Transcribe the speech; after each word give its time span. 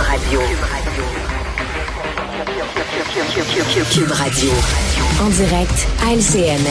Radio. 0.00 0.40
Cube 3.92 4.10
Radio. 4.10 4.50
En 5.20 5.28
direct 5.28 5.88
à 6.02 6.14
LCN. 6.14 6.64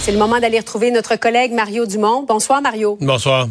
C'est 0.00 0.12
le 0.12 0.18
moment 0.18 0.38
d'aller 0.38 0.58
retrouver 0.60 0.90
notre 0.90 1.16
collègue 1.16 1.52
Mario 1.52 1.86
Dumont. 1.86 2.22
Bonsoir, 2.22 2.62
Mario. 2.62 2.98
Bonsoir. 3.00 3.48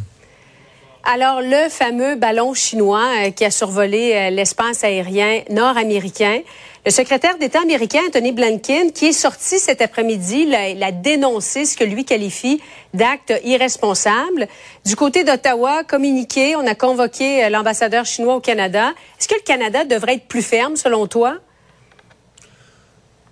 Alors, 1.04 1.42
le 1.42 1.70
fameux 1.70 2.15
ballon 2.15 2.53
chinois 2.53 3.08
euh, 3.26 3.31
qui 3.31 3.44
a 3.44 3.52
survolé 3.52 4.13
euh, 4.13 4.29
l'espace 4.29 4.83
aérien 4.83 5.42
nord-américain, 5.49 6.40
le 6.84 6.92
secrétaire 6.92 7.38
d'État 7.38 7.62
américain, 7.62 8.00
Tony 8.12 8.32
Blinken, 8.32 8.92
qui 8.92 9.08
est 9.08 9.13
sorti 9.13 9.60
cet 9.60 9.81
après-midi, 9.81 10.48
il 10.48 10.84
a 10.84 10.92
dénoncé 10.92 11.66
ce 11.66 11.78
que 11.78 11.84
lui 11.84 12.06
qualifie 12.06 12.60
d'acte 12.96 13.34
irresponsable. 13.46 14.48
Du 14.84 14.96
côté 14.96 15.24
d'Ottawa, 15.24 15.84
communiqué, 15.84 16.55
on 16.55 16.66
a 16.66 16.73
convoqué 16.73 17.45
euh, 17.45 17.49
l'ambassadeur 17.49 18.05
chinois 18.05 18.36
au 18.36 18.39
Canada. 18.39 18.94
Est-ce 19.20 19.27
que 19.27 19.36
le 19.36 19.44
Canada 19.44 19.86
devrait 19.86 20.16
être 20.16 20.27
plus 20.27 20.41
ferme, 20.41 20.75
selon 20.75 21.05
toi? 21.05 21.38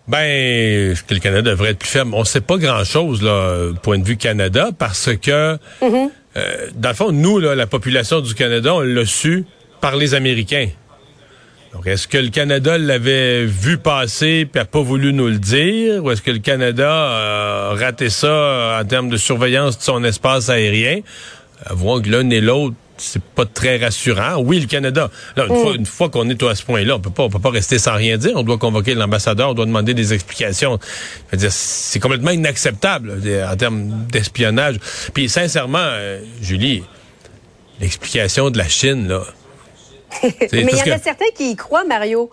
Ben, 0.08 0.92
est-ce 0.92 1.04
que 1.04 1.16
le 1.16 1.20
Canada 1.20 1.50
devrait 1.50 1.72
être 1.72 1.80
plus 1.80 1.90
ferme? 1.90 2.14
On 2.14 2.20
ne 2.20 2.26
sait 2.26 2.42
pas 2.42 2.58
grand-chose, 2.58 3.24
là, 3.24 3.72
point 3.82 3.98
de 3.98 4.06
vue 4.06 4.18
Canada, 4.18 4.70
parce 4.78 5.16
que, 5.16 5.58
mm-hmm. 5.82 6.10
euh, 6.38 6.68
dans 6.76 6.90
le 6.90 6.96
fond, 6.96 7.12
nous, 7.12 7.40
là, 7.40 7.56
la 7.56 7.68
population 7.68 8.22
du 8.22 8.36
Canada, 8.36 8.76
on 8.76 8.82
l'a 8.82 9.06
su 9.06 9.46
par 9.82 9.96
les 9.96 10.14
Américains. 10.14 10.70
Donc, 11.74 11.86
est-ce 11.86 12.08
que 12.08 12.18
le 12.18 12.30
Canada 12.30 12.78
l'avait 12.78 13.46
vu 13.46 13.78
passer 13.78 14.48
et 14.54 14.58
n'a 14.58 14.66
pas 14.66 14.82
voulu 14.82 15.14
nous 15.14 15.28
le 15.28 15.38
dire? 15.38 16.04
Ou 16.04 16.12
est-ce 16.12 16.22
que 16.22 16.32
le 16.32 16.40
Canada 16.40 16.92
a 16.92 17.76
raté 17.76 18.10
ça 18.10 18.80
en 18.82 18.86
termes 18.86 19.10
de 19.10 19.18
surveillance 19.18 19.78
de 19.78 19.84
son 19.84 20.04
espace 20.04 20.50
aérien? 20.50 21.02
Avouons 21.66 22.02
que 22.02 22.10
l'un 22.10 22.30
et 22.30 22.42
l'autre 22.42 22.76
c'est 23.02 23.24
pas 23.24 23.46
très 23.46 23.78
rassurant. 23.78 24.38
Oui, 24.38 24.60
le 24.60 24.68
Canada. 24.68 25.10
Là, 25.36 25.46
une, 25.76 25.86
fois, 25.86 26.08
mm. 26.08 26.12
qu'on 26.12 26.30
est 26.30 26.44
à 26.44 26.56
ce 26.56 26.64
point-là, 26.64 26.96
on 26.96 27.00
peut 27.00 27.10
pas, 27.10 27.24
on 27.24 27.30
peut 27.30 27.40
pas 27.40 27.50
rester 27.50 27.80
sans 27.80 27.96
rien 27.96 28.18
dire. 28.18 28.34
On 28.36 28.44
doit 28.44 28.58
convoquer 28.58 28.94
l'ambassadeur, 28.94 29.50
on 29.50 29.54
doit 29.54 29.66
demander 29.66 29.94
des 29.94 30.14
explications. 30.14 30.80
C'est 31.38 32.00
complètement 32.00 32.32
inacceptable 32.32 33.22
en 33.50 33.56
termes 33.56 34.06
d'espionnage. 34.12 34.78
Puis 35.14 35.30
sincèrement, 35.30 35.80
euh, 35.80 36.22
Julie, 36.42 36.84
l'explication 37.80 38.50
de 38.50 38.58
la 38.58 38.68
Chine, 38.68 39.08
là. 39.08 39.24
Mais 40.24 40.40
il 40.52 40.78
y 40.78 40.92
en 40.92 40.96
a 40.96 41.00
certains 41.00 41.30
qui 41.36 41.52
y 41.52 41.56
croient, 41.56 41.86
Mario. 41.86 42.32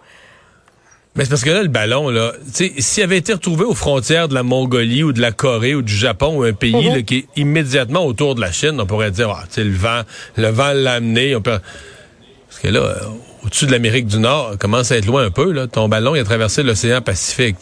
Mais 1.17 1.25
c'est 1.25 1.31
parce 1.31 1.45
que 1.45 1.51
là, 1.51 1.63
le 1.63 1.69
ballon, 1.69 2.11
là, 2.11 2.33
s'il 2.53 3.03
avait 3.03 3.17
été 3.17 3.33
retrouvé 3.33 3.65
aux 3.65 3.75
frontières 3.75 4.29
de 4.29 4.35
la 4.35 4.43
Mongolie 4.43 5.03
ou 5.03 5.13
de 5.13 5.21
la 5.21 5.33
Corée 5.33 5.75
ou 5.75 5.81
du 5.81 5.95
Japon 5.95 6.39
ou 6.39 6.43
un 6.43 6.53
pays 6.53 6.91
mhm. 6.91 7.05
qui 7.05 7.17
est 7.17 7.27
immédiatement 7.37 8.05
autour 8.05 8.35
de 8.35 8.43
la 8.43 8.53
Chine, 8.53 8.79
on 8.79 8.87
pourrait 8.87 9.11
dire, 9.11 9.31
ah, 9.31 9.45
le 9.57 9.71
vent, 9.71 10.03
le 10.37 10.49
vent 10.49 10.73
l'a 10.75 10.95
amené. 10.95 11.35
Peut... 11.41 11.59
Parce 12.49 12.61
que 12.61 12.69
là, 12.69 12.81
euh, 12.81 12.97
au-dessus 13.45 13.65
de 13.65 13.73
l'Amérique 13.73 14.07
du 14.07 14.19
Nord, 14.19 14.59
commence 14.59 14.93
à 14.93 14.99
être 14.99 15.07
loin 15.07 15.25
un 15.25 15.31
peu. 15.31 15.53
Là. 15.53 15.67
Ton 15.67 15.89
ballon, 15.89 16.15
il 16.15 16.21
a 16.21 16.25
traversé 16.25 16.63
l'océan 16.63 17.01
Pacifique. 17.01 17.57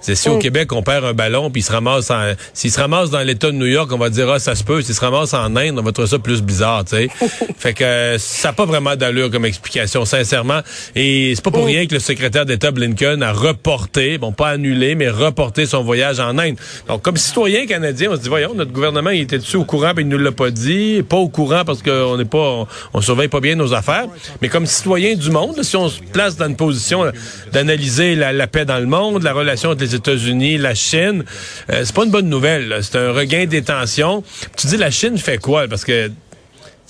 C'est 0.00 0.14
si 0.14 0.28
au 0.28 0.36
mm. 0.36 0.38
Québec 0.38 0.72
on 0.72 0.82
perd 0.82 1.04
un 1.04 1.12
ballon 1.12 1.50
puis 1.50 1.60
il 1.60 1.64
se 1.64 1.72
ramasse 1.72 2.10
en 2.10 2.32
s'il 2.52 2.70
se 2.70 2.80
ramasse 2.80 3.10
dans 3.10 3.20
l'État 3.20 3.48
de 3.48 3.56
New 3.56 3.66
York, 3.66 3.90
on 3.92 3.98
va 3.98 4.10
dire 4.10 4.30
ah 4.30 4.38
ça 4.38 4.54
se 4.54 4.64
peut. 4.64 4.82
S'il 4.82 4.94
se 4.94 5.00
ramasse 5.00 5.34
en 5.34 5.56
Inde, 5.56 5.78
on 5.78 5.82
va 5.82 5.92
trouver 5.92 6.08
ça 6.08 6.18
plus 6.18 6.42
bizarre, 6.42 6.84
tu 6.84 6.96
sais. 6.96 7.08
fait 7.58 7.74
que 7.74 8.16
ça 8.18 8.48
n'a 8.48 8.52
pas 8.52 8.64
vraiment 8.64 8.96
d'allure 8.96 9.30
comme 9.30 9.44
explication, 9.44 10.04
sincèrement. 10.04 10.60
Et 10.94 11.32
c'est 11.34 11.44
pas 11.44 11.50
pour 11.50 11.64
mm. 11.64 11.66
rien 11.66 11.86
que 11.86 11.94
le 11.94 12.00
secrétaire 12.00 12.46
d'État 12.46 12.70
Blinken 12.70 13.22
a 13.22 13.32
reporté, 13.32 14.18
bon 14.18 14.32
pas 14.32 14.50
annulé, 14.50 14.94
mais 14.94 15.08
reporté 15.08 15.66
son 15.66 15.82
voyage 15.82 16.20
en 16.20 16.38
Inde. 16.38 16.56
Donc 16.86 17.02
comme 17.02 17.16
citoyen 17.16 17.66
canadien, 17.66 18.10
on 18.12 18.16
se 18.16 18.20
dit 18.20 18.28
voyons 18.28 18.54
notre 18.54 18.72
gouvernement 18.72 19.10
il 19.10 19.22
était 19.22 19.38
dessus 19.38 19.56
au 19.56 19.64
courant 19.64 19.92
mais 19.96 20.02
il 20.02 20.08
nous 20.08 20.18
l'a 20.18 20.32
pas 20.32 20.50
dit, 20.50 21.02
pas 21.08 21.16
au 21.16 21.28
courant 21.28 21.64
parce 21.64 21.82
qu'on 21.82 22.16
n'est 22.16 22.24
pas 22.24 22.66
on, 22.94 23.00
surveille 23.00 23.28
pas 23.28 23.40
bien 23.40 23.54
nos 23.54 23.74
affaires, 23.74 24.06
mais 24.42 24.48
comme 24.48 24.66
citoyen 24.66 25.14
du 25.14 25.30
monde, 25.30 25.62
si 25.62 25.76
on 25.76 25.88
se 25.88 26.00
place 26.00 26.36
dans 26.36 26.46
une 26.46 26.56
position 26.56 27.04
d'analyser 27.52 28.14
la, 28.14 28.32
la 28.32 28.46
paix 28.46 28.64
dans 28.64 28.78
le 28.78 28.86
monde, 28.86 29.22
la 29.22 29.32
relation 29.32 29.70
entre 29.70 29.82
les 29.82 29.87
États-Unis, 29.94 30.58
la 30.58 30.74
Chine. 30.74 31.24
Euh, 31.70 31.82
c'est 31.84 31.94
pas 31.94 32.04
une 32.04 32.10
bonne 32.10 32.28
nouvelle. 32.28 32.78
C'est 32.82 32.96
un 32.96 33.12
regain 33.12 33.46
des 33.46 33.62
tensions. 33.62 34.22
Tu 34.56 34.66
dis 34.66 34.76
la 34.76 34.90
Chine 34.90 35.18
fait 35.18 35.38
quoi? 35.38 35.68
Parce 35.68 35.84
que 35.84 36.10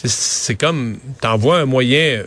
c'est 0.04 0.54
comme 0.54 0.98
t'envoies 1.20 1.58
un 1.58 1.64
moyen 1.64 2.22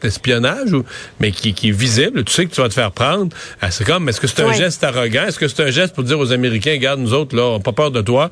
d'espionnage, 0.00 0.70
mais 1.18 1.30
qui, 1.30 1.50
est 1.50 1.70
visible, 1.70 2.24
tu 2.24 2.32
sais 2.32 2.46
que 2.46 2.54
tu 2.54 2.60
vas 2.60 2.68
te 2.68 2.74
faire 2.74 2.92
prendre. 2.92 3.34
Ah, 3.60 3.70
c'est 3.70 3.84
comme, 3.84 4.08
est-ce 4.08 4.20
que 4.20 4.26
c'est 4.26 4.42
un 4.42 4.52
geste 4.52 4.82
arrogant? 4.82 5.26
Est-ce 5.26 5.38
que 5.38 5.48
c'est 5.48 5.62
un 5.62 5.70
geste 5.70 5.94
pour 5.94 6.04
dire 6.04 6.18
aux 6.18 6.32
Américains, 6.32 6.72
regarde, 6.72 7.00
nous 7.00 7.12
autres, 7.12 7.36
là, 7.36 7.44
on 7.44 7.52
n'a 7.58 7.62
pas 7.62 7.72
peur 7.72 7.90
de 7.90 8.00
toi? 8.00 8.30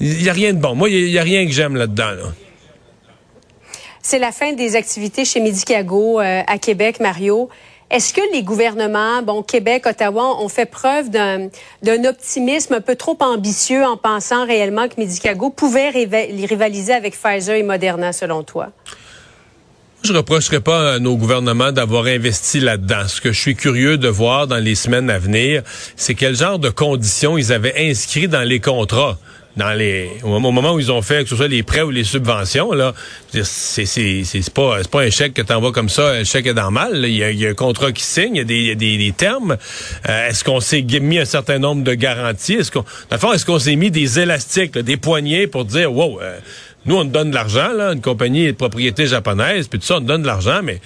Il 0.00 0.22
n'y 0.22 0.28
a 0.28 0.32
rien 0.32 0.52
de 0.52 0.58
bon. 0.58 0.74
Moi, 0.74 0.90
il 0.90 1.10
n'y 1.10 1.18
a, 1.18 1.22
rien 1.22 1.46
que 1.46 1.52
j'aime 1.52 1.76
là-dedans. 1.76 2.12
C'est 4.00 4.18
la 4.18 4.32
fin 4.32 4.52
des 4.52 4.76
activités 4.76 5.24
chez 5.24 5.40
Medicago 5.40 6.20
euh, 6.20 6.42
à 6.46 6.58
Québec, 6.58 7.00
Mario. 7.00 7.50
Est-ce 7.90 8.12
que 8.12 8.20
les 8.34 8.42
gouvernements, 8.42 9.22
bon, 9.22 9.42
Québec, 9.42 9.86
Ottawa, 9.86 10.42
ont 10.42 10.48
fait 10.48 10.66
preuve 10.66 11.08
d'un 11.08 12.04
optimisme 12.04 12.74
un 12.74 12.80
peu 12.82 12.96
trop 12.96 13.16
ambitieux 13.20 13.82
en 13.82 13.96
pensant 13.96 14.44
réellement 14.44 14.88
que 14.88 14.94
Medicago 14.98 15.48
pouvait 15.48 15.88
rivaliser 15.88 16.92
avec 16.92 17.18
Pfizer 17.18 17.56
et 17.56 17.62
Moderna, 17.62 18.12
selon 18.12 18.42
toi? 18.42 18.68
Je 20.04 20.12
reprocherai 20.12 20.60
pas 20.60 20.94
à 20.94 20.98
nos 20.98 21.16
gouvernements 21.16 21.72
d'avoir 21.72 22.04
investi 22.04 22.60
là-dedans. 22.60 23.08
Ce 23.08 23.20
que 23.20 23.32
je 23.32 23.40
suis 23.40 23.56
curieux 23.56 23.96
de 23.96 24.08
voir 24.08 24.46
dans 24.46 24.62
les 24.62 24.74
semaines 24.74 25.10
à 25.10 25.18
venir, 25.18 25.62
c'est 25.96 26.14
quel 26.14 26.36
genre 26.36 26.58
de 26.58 26.68
conditions 26.68 27.38
ils 27.38 27.52
avaient 27.52 27.74
inscrits 27.90 28.28
dans 28.28 28.46
les 28.46 28.60
contrats 28.60 29.18
dans 29.58 29.76
les 29.76 30.08
au 30.22 30.38
moment 30.38 30.72
où 30.72 30.80
ils 30.80 30.90
ont 30.90 31.02
fait 31.02 31.24
que 31.24 31.28
ce 31.28 31.36
soit 31.36 31.48
les 31.48 31.62
prêts 31.62 31.82
ou 31.82 31.90
les 31.90 32.04
subventions 32.04 32.72
là 32.72 32.94
c'est 33.32 33.84
c'est 33.84 34.22
c'est 34.24 34.50
pas 34.50 34.78
c'est 34.78 34.90
pas 34.90 35.02
un 35.02 35.10
chèque 35.10 35.34
que 35.34 35.42
tu 35.42 35.52
envoies 35.52 35.72
comme 35.72 35.88
ça 35.88 36.18
le 36.18 36.24
chèque 36.24 36.46
est 36.46 36.54
normal 36.54 37.04
il 37.04 37.16
y, 37.16 37.46
a, 37.46 37.50
un 37.50 37.54
contrat 37.54 37.92
qui 37.92 38.04
signe 38.04 38.36
il 38.36 38.38
y 38.38 38.40
a 38.40 38.44
des, 38.44 38.74
des, 38.74 38.98
des 38.98 39.12
termes. 39.12 39.56
Euh, 40.08 40.28
est-ce 40.28 40.44
qu'on 40.44 40.60
s'est 40.60 40.82
mis 40.82 41.18
un 41.18 41.24
certain 41.24 41.58
nombre 41.58 41.82
de 41.82 41.94
garanties? 41.94 42.54
Est-ce 42.54 42.70
qu'on 42.70 42.84
dans 43.10 43.32
est-ce 43.32 43.44
qu'on 43.44 43.58
s'est 43.58 43.76
mis 43.76 43.90
des 43.90 44.20
élastiques 44.20 44.78
des 44.78 44.96
poignées 44.96 45.46
pour 45.46 45.64
dire 45.64 45.92
wow 45.92 46.20
euh, 46.20 46.38
nous 46.86 46.96
on 46.96 47.04
te 47.04 47.10
donne 47.10 47.30
de 47.30 47.34
l'argent 47.34 47.72
là 47.72 47.92
une 47.92 48.00
compagnie 48.00 48.46
de 48.46 48.52
propriété 48.52 49.06
japonaise 49.06 49.68
puis 49.68 49.78
tout 49.78 49.86
ça 49.86 49.96
on 49.96 50.00
te 50.00 50.06
donne 50.06 50.22
de 50.22 50.26
l'argent 50.26 50.60
mais 50.62 50.80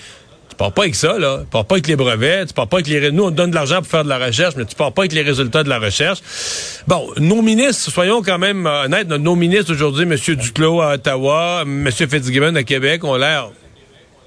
pars 0.63 0.73
pas 0.73 0.83
avec 0.83 0.95
ça, 0.95 1.19
là. 1.19 1.41
Tu 1.41 1.47
pars 1.47 1.65
pas 1.65 1.75
avec 1.75 1.89
les 1.89 1.97
brevets, 1.97 2.47
tu 2.47 2.55
pars 2.55 2.69
pas 2.69 2.77
avec 2.77 2.87
les... 2.87 3.11
Nous, 3.11 3.25
on 3.25 3.31
donne 3.33 3.51
de 3.51 3.55
l'argent 3.57 3.79
pour 3.79 3.89
faire 3.89 4.05
de 4.05 4.09
la 4.09 4.25
recherche, 4.25 4.55
mais 4.57 4.65
tu 4.65 4.77
pars 4.77 4.93
pas 4.93 5.03
avec 5.03 5.13
les 5.13 5.23
résultats 5.23 5.65
de 5.65 5.69
la 5.69 5.81
recherche. 5.81 6.21
Bon, 6.87 7.11
nos 7.17 7.43
ministres, 7.43 7.91
soyons 7.91 8.23
quand 8.23 8.39
même 8.39 8.65
honnêtes, 8.67 9.09
nos 9.09 9.35
ministres 9.35 9.73
aujourd'hui, 9.73 10.05
M. 10.05 10.17
Duclos 10.37 10.81
à 10.81 10.95
Ottawa, 10.95 11.63
M. 11.67 11.91
Fitzgibbon 11.91 12.55
à 12.55 12.63
Québec, 12.63 13.03
ont 13.03 13.17
l'air 13.17 13.51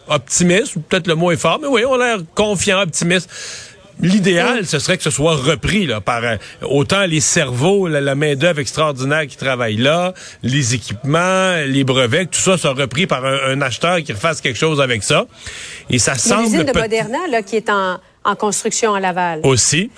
optimistes, 0.10 0.76
peut-être 0.90 1.08
le 1.08 1.16
mot 1.16 1.32
est 1.32 1.38
fort, 1.38 1.58
mais 1.62 1.68
oui, 1.68 1.86
ont 1.86 1.96
l'air 1.96 2.18
confiants, 2.36 2.82
optimistes. 2.82 3.30
L'idéal, 4.02 4.66
ce 4.66 4.80
serait 4.80 4.98
que 4.98 5.04
ce 5.04 5.10
soit 5.10 5.36
repris 5.36 5.86
là, 5.86 6.02
par 6.02 6.24
euh, 6.24 6.36
autant 6.62 7.06
les 7.06 7.22
cerveaux, 7.22 7.88
la, 7.88 8.16
main-d'œuvre 8.16 8.60
extraordinaire 8.60 9.26
qui 9.28 9.38
travaille 9.38 9.78
là, 9.78 10.14
les 10.44 10.76
équipements, 10.76 11.56
les 11.66 11.84
brevets, 11.84 12.26
tout 12.26 12.40
ça 12.40 12.58
soit 12.58 12.74
repris 12.74 13.08
par 13.08 13.26
un, 13.26 13.62
acheteur 13.62 13.98
qui 14.04 14.14
fasse 14.14 14.42
quelque 14.42 14.60
chose 14.60 14.82
avec 14.82 15.02
ça. 15.04 15.26
Et 15.90 16.00
ça 16.00 16.16
semble. 16.16 16.44
L'usine 16.44 16.64
de 16.64 16.78
Moderna 16.78 17.20
là, 17.30 17.42
qui 17.42 17.56
est 17.56 17.70
en, 17.70 18.00
en 18.26 18.36
construction 18.36 18.94
à 18.94 19.00
Laval. 19.00 19.42
Aussi. 19.44 19.92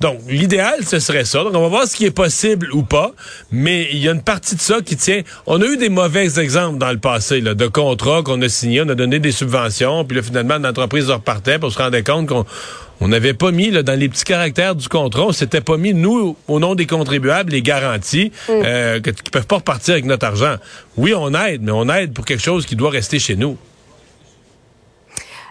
Donc, 0.00 0.18
l'idéal, 0.28 0.78
ce 0.86 0.98
serait 0.98 1.26
ça. 1.26 1.44
Donc, 1.44 1.54
on 1.54 1.60
va 1.60 1.68
voir 1.68 1.86
ce 1.86 1.94
qui 1.94 2.06
est 2.06 2.10
possible 2.10 2.70
ou 2.72 2.82
pas. 2.82 3.12
Mais 3.52 3.88
il 3.92 3.98
y 3.98 4.08
a 4.08 4.12
une 4.12 4.22
partie 4.22 4.56
de 4.56 4.60
ça 4.60 4.80
qui 4.80 4.96
tient. 4.96 5.20
On 5.46 5.60
a 5.60 5.66
eu 5.66 5.76
des 5.76 5.90
mauvais 5.90 6.38
exemples 6.40 6.78
dans 6.78 6.90
le 6.90 6.98
passé, 6.98 7.42
là, 7.42 7.54
de 7.54 7.66
contrats 7.66 8.22
qu'on 8.22 8.40
a 8.40 8.48
signés, 8.48 8.80
on 8.80 8.88
a 8.88 8.94
donné 8.94 9.18
des 9.18 9.32
subventions, 9.32 10.04
puis 10.04 10.16
là, 10.16 10.22
finalement, 10.22 10.58
l'entreprise 10.58 11.10
repartait 11.10 11.58
pour 11.58 11.70
se 11.70 11.78
rendre 11.78 12.00
compte 12.00 12.28
qu'on 12.28 12.46
on 13.02 13.08
n'avait 13.08 13.34
pas 13.34 13.50
mis 13.50 13.70
là, 13.70 13.82
dans 13.82 13.98
les 13.98 14.08
petits 14.08 14.24
caractères 14.24 14.74
du 14.74 14.88
contrat, 14.88 15.24
on 15.24 15.32
s'était 15.32 15.62
pas 15.62 15.78
mis, 15.78 15.94
nous, 15.94 16.36
au 16.48 16.60
nom 16.60 16.74
des 16.74 16.86
contribuables, 16.86 17.52
les 17.52 17.62
garanties 17.62 18.30
mm. 18.48 18.52
euh, 18.52 19.00
qu'ils 19.00 19.12
ne 19.12 19.30
peuvent 19.30 19.46
pas 19.46 19.56
repartir 19.56 19.92
avec 19.92 20.04
notre 20.04 20.26
argent. 20.26 20.56
Oui, 20.96 21.14
on 21.14 21.32
aide, 21.34 21.62
mais 21.62 21.72
on 21.72 21.88
aide 21.88 22.12
pour 22.12 22.24
quelque 22.24 22.42
chose 22.42 22.66
qui 22.66 22.76
doit 22.76 22.90
rester 22.90 23.18
chez 23.18 23.36
nous. 23.36 23.56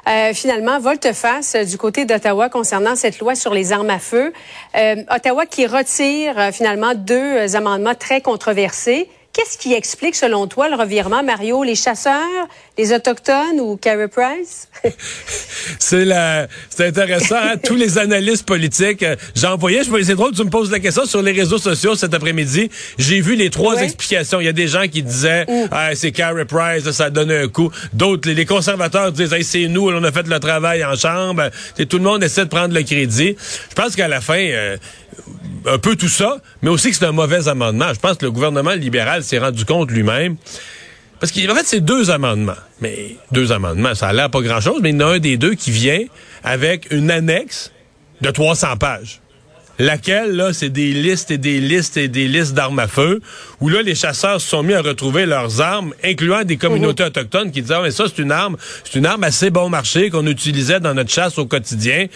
Euh, 0.08 0.34
finalement, 0.34 0.80
volte-face 0.80 1.56
du 1.56 1.78
côté 1.78 2.06
d'Ottawa 2.06 2.50
concernant 2.50 2.96
cette 2.96 3.20
loi 3.20 3.36
sur 3.36 3.54
les 3.54 3.72
armes 3.72 3.90
à 3.90 4.00
feu. 4.00 4.34
Euh, 4.76 4.96
Ottawa 5.10 5.46
qui 5.46 5.66
retire 5.68 6.40
euh, 6.40 6.52
finalement 6.52 6.96
deux 6.96 7.56
amendements 7.56 7.96
très 7.96 8.22
controversés. 8.22 9.10
Qu'est-ce 9.32 9.60
qui 9.60 9.74
explique, 9.74 10.16
selon 10.16 10.48
toi, 10.48 10.70
le 10.70 10.76
revirement, 10.76 11.22
Mario? 11.22 11.64
Les 11.64 11.76
chasseurs, 11.76 12.48
les 12.78 12.92
Autochtones 12.92 13.60
ou 13.60 13.78
Carey 13.78 14.08
Price? 14.08 14.68
c'est 15.80 16.04
la, 16.04 16.48
c'est 16.70 16.88
intéressant. 16.88 17.36
Hein? 17.36 17.58
Tous 17.64 17.76
les 17.76 18.00
analystes 18.00 18.48
politiques, 18.48 19.04
euh, 19.04 19.16
j'en 19.36 19.56
voyais, 19.56 19.84
je 19.84 20.04
c'est 20.04 20.16
drôle 20.16 20.34
tu 20.34 20.44
me 20.44 20.50
poses 20.50 20.72
la 20.72 20.80
question 20.80 21.06
sur 21.06 21.22
les 21.22 21.32
réseaux 21.32 21.60
sociaux 21.60 21.94
cet 21.94 22.14
après-midi. 22.16 22.72
J'ai 22.98 23.22
vu 23.22 23.36
les 23.36 23.52
trois 23.52 23.80
explications. 23.82 24.42
Il 24.42 24.46
y 24.46 24.50
a 24.50 24.54
des 24.54 24.68
gens 24.68 24.88
qui 24.88 25.04
disaient, 25.04 25.46
mm. 25.46 25.70
ah, 25.72 25.90
c'est 25.94 26.12
Carey 26.12 26.46
Price, 26.46 26.90
ça 26.90 27.06
a 27.06 27.10
donné 27.12 27.38
un 27.38 27.48
coup. 27.48 27.70
D'autres, 27.94 28.30
les, 28.32 28.46
conservateurs 28.46 29.12
disent, 29.12 29.36
c'est 29.44 29.68
nous, 29.68 29.90
on 29.90 30.04
a 30.04 30.12
fait 30.12 30.28
le 30.28 30.40
travail 30.40 30.84
en 30.84 30.96
chambre. 30.96 31.50
tout 31.88 31.98
le 31.98 32.04
monde 32.04 32.24
essaie 32.24 32.46
de 32.46 32.50
prendre 32.50 32.74
le 32.74 32.82
crédit. 32.82 33.36
Je 33.70 33.76
pense 33.76 33.96
qu'à 33.96 34.08
la 34.08 34.22
fin, 34.22 34.40
euh, 34.40 34.78
un 35.66 35.78
peu 35.78 35.96
tout 35.96 36.10
ça, 36.10 36.38
mais 36.62 36.70
aussi 36.70 36.90
que 36.90 36.96
c'est 36.96 37.06
un 37.06 37.12
mauvais 37.12 37.48
amendement. 37.48 37.94
Je 37.94 38.00
pense 38.00 38.18
que 38.18 38.26
le 38.26 38.32
gouvernement 38.32 38.74
libéral 38.74 39.24
s'est 39.24 39.40
rendu 39.40 39.66
compte 39.66 39.92
lui-même 39.92 40.36
parce 41.20 41.32
qu'en 41.32 41.54
fait, 41.56 41.66
c'est 41.66 41.82
deux 41.82 42.12
amendements. 42.12 42.54
Mais 42.82 43.18
deux 43.32 43.52
amendements, 43.52 43.94
ça 43.94 44.08
a 44.08 44.14
l'air 44.14 44.30
pas 44.30 44.42
grand-chose, 44.42 44.80
mais 44.82 44.92
il 44.92 45.00
y 45.00 45.04
en 45.04 45.08
a 45.08 45.16
un 45.16 45.20
des 45.20 45.38
deux 45.38 45.54
qui 45.54 45.72
vient 45.72 46.04
avec 46.44 46.92
une 46.92 47.12
annexe 47.12 47.72
de 48.22 48.32
300 48.32 48.78
pages 48.78 49.22
laquelle, 49.80 50.36
là, 50.36 50.52
c'est 50.54 50.70
des 50.70 50.92
listes 50.92 51.32
et 51.32 51.38
des 51.38 51.60
listes 51.60 51.98
et 51.98 52.10
des 52.10 52.28
listes 52.28 52.54
d'armes 52.54 52.80
à 52.80 52.88
feu, 52.88 53.22
où 53.62 53.70
là, 53.70 53.82
les 53.82 53.96
chasseurs 53.96 54.42
se 54.42 54.50
sont 54.50 54.62
mis 54.62 54.74
à 54.74 54.82
retrouver 54.82 55.26
leurs 55.26 55.62
armes, 55.62 55.94
incluant 56.04 56.44
des 56.44 56.58
communautés 56.58 57.04
mhm. 57.04 57.10
autochtones 57.10 57.52
qui 57.52 57.62
disaient, 57.62 57.76
ah, 57.78 57.82
mais 57.84 57.92
ça, 57.92 58.06
c'est 58.08 58.22
une 58.22 58.32
arme, 58.32 58.58
c'est 58.84 59.00
une 59.00 59.06
arme 59.06 59.24
assez 59.24 59.50
bon 59.50 59.70
marché 59.70 60.10
qu'on 60.10 60.28
utilisait 60.28 60.82
dans 60.82 60.94
notre 60.94 61.12
chasse 61.12 61.38
au 61.38 61.46
quotidien. 61.46 62.08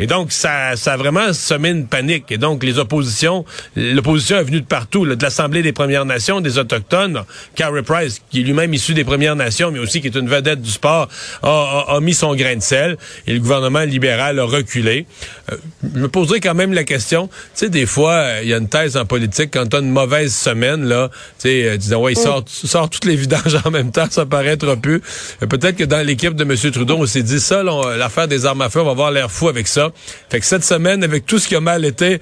Et 0.00 0.06
donc, 0.06 0.32
ça, 0.32 0.74
ça 0.76 0.94
a 0.94 0.96
vraiment 0.96 1.32
semé 1.32 1.70
une 1.70 1.86
panique. 1.86 2.30
Et 2.30 2.38
donc, 2.38 2.64
les 2.64 2.78
oppositions, 2.78 3.44
l'opposition 3.76 4.38
est 4.38 4.44
venue 4.44 4.60
de 4.60 4.66
partout, 4.66 5.06
de 5.06 5.22
l'Assemblée 5.22 5.62
des 5.62 5.72
Premières 5.72 6.04
Nations, 6.04 6.40
des 6.40 6.58
Autochtones. 6.58 7.22
Carrie 7.54 7.82
Price, 7.82 8.20
qui 8.30 8.40
est 8.40 8.44
lui-même 8.44 8.74
issu 8.74 8.94
des 8.94 9.04
Premières 9.04 9.36
Nations, 9.36 9.70
mais 9.70 9.78
aussi 9.78 10.00
qui 10.00 10.08
est 10.08 10.16
une 10.16 10.28
vedette 10.28 10.60
du 10.60 10.70
sport, 10.70 11.08
a, 11.42 11.84
a, 11.88 12.00
mis 12.00 12.14
son 12.14 12.34
grain 12.34 12.56
de 12.56 12.62
sel. 12.62 12.96
Et 13.28 13.32
le 13.32 13.38
gouvernement 13.38 13.82
libéral 13.82 14.40
a 14.40 14.44
reculé. 14.44 15.06
Euh, 15.52 15.56
je 15.94 16.00
me 16.00 16.08
poserai 16.08 16.40
quand 16.40 16.54
même 16.54 16.72
la 16.72 16.84
question 16.84 17.11
tu 17.20 17.28
sais, 17.54 17.68
des 17.68 17.86
fois, 17.86 18.40
il 18.42 18.48
y 18.48 18.54
a 18.54 18.58
une 18.58 18.68
thèse 18.68 18.96
en 18.96 19.04
politique, 19.04 19.50
quand 19.52 19.66
tu 19.66 19.76
as 19.76 19.80
une 19.80 19.90
mauvaise 19.90 20.34
semaine, 20.34 20.84
là, 20.84 21.10
tu 21.38 21.48
sais, 21.48 21.64
euh, 21.64 21.76
disons, 21.76 22.02
ouais, 22.02 22.12
il 22.12 22.18
mm. 22.18 22.44
sort, 22.46 22.90
toutes 22.90 23.04
les 23.04 23.16
vidanges 23.16 23.58
en 23.64 23.70
même 23.70 23.90
temps, 23.90 24.06
ça 24.10 24.26
paraît 24.26 24.56
trop 24.56 24.76
peu. 24.76 25.00
Euh, 25.42 25.46
peut-être 25.46 25.76
que 25.76 25.84
dans 25.84 26.04
l'équipe 26.04 26.34
de 26.34 26.44
M. 26.44 26.56
Trudeau, 26.72 26.96
on 26.98 27.06
s'est 27.06 27.22
dit 27.22 27.40
ça, 27.40 27.62
l'affaire 27.62 28.28
des 28.28 28.46
armes 28.46 28.62
à 28.62 28.70
feu, 28.70 28.80
on 28.80 28.84
va 28.84 28.90
avoir 28.90 29.10
l'air 29.10 29.30
fou 29.30 29.48
avec 29.48 29.68
ça. 29.68 29.90
Fait 30.30 30.40
que 30.40 30.46
cette 30.46 30.64
semaine, 30.64 31.04
avec 31.04 31.26
tout 31.26 31.38
ce 31.38 31.48
qui 31.48 31.56
a 31.56 31.60
mal 31.60 31.84
été, 31.84 32.20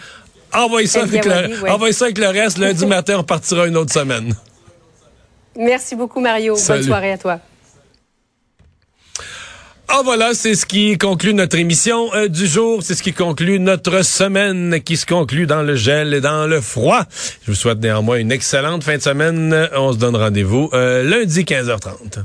envoyez 0.53 0.87
ça, 0.87 1.03
avec, 1.03 1.25
le, 1.25 1.93
ça 1.93 2.05
avec 2.05 2.19
le 2.19 2.29
reste. 2.29 2.59
Lundi 2.59 2.87
matin, 2.87 3.19
on 3.19 3.25
partira 3.25 3.67
une 3.67 3.77
autre 3.77 3.93
semaine. 3.93 4.35
Merci 5.57 5.97
beaucoup, 5.97 6.21
Mario. 6.21 6.57
Bonne 6.69 6.83
soirée 6.83 7.13
à 7.13 7.19
toi. 7.19 7.41
Ah 9.93 10.03
voilà, 10.05 10.35
c'est 10.35 10.55
ce 10.55 10.67
qui 10.67 10.97
conclut 10.99 11.35
notre 11.35 11.59
émission 11.59 12.15
euh, 12.15 12.29
du 12.29 12.47
jour. 12.47 12.81
C'est 12.81 12.95
ce 12.95 13.03
qui 13.03 13.13
conclut 13.13 13.59
notre 13.59 14.03
semaine 14.05 14.81
qui 14.85 14.97
se 14.97 15.05
conclut 15.05 15.47
dans 15.49 15.63
le 15.63 15.75
gel 15.75 16.15
et 16.15 16.21
dans 16.21 16.47
le 16.47 16.61
froid. 16.61 17.03
Je 17.43 17.51
vous 17.51 17.57
souhaite 17.57 17.81
néanmoins 17.81 18.19
une 18.19 18.31
excellente 18.31 18.85
fin 18.85 18.97
de 18.97 19.03
semaine. 19.03 19.69
On 19.75 19.93
se 19.93 19.99
donne 19.99 20.15
rendez-vous 20.15 20.71
euh, 20.75 21.03
lundi 21.03 21.43
15h30. 21.43 22.23